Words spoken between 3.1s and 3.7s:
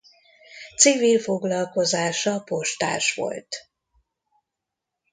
volt.